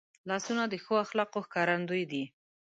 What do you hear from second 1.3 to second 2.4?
ښکارندوی دي